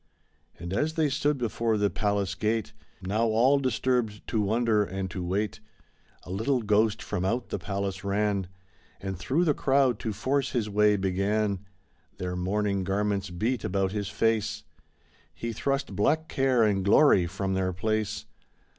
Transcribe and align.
And 0.57 0.73
as 0.73 0.93
they 0.95 1.09
stood 1.09 1.37
before 1.37 1.77
the 1.77 1.91
palace 1.91 2.33
gate. 2.33 2.73
Now 3.03 3.27
all 3.27 3.59
disturbed 3.59 4.25
to 4.29 4.41
wonder 4.41 4.83
and 4.83 5.11
to 5.11 5.23
wait. 5.23 5.59
A 6.23 6.31
little 6.31 6.63
ghost 6.63 7.03
from 7.03 7.23
out 7.23 7.49
the 7.49 7.59
palace 7.59 8.03
ran 8.03 8.47
And 8.99 9.15
through 9.15 9.45
the 9.45 9.53
crowd 9.53 9.99
to 9.99 10.11
force 10.11 10.53
his 10.53 10.67
way 10.67 10.95
began. 10.97 11.67
Their 12.17 12.35
mourning 12.35 12.83
garments 12.83 13.29
beat 13.29 13.63
about 13.63 13.91
his 13.91 14.09
face. 14.09 14.63
He 15.35 15.53
thrust 15.53 15.95
black 15.95 16.27
Care 16.27 16.63
and 16.63 16.83
Glory 16.83 17.27
from 17.27 17.53
their 17.53 17.71
place. 17.71 18.25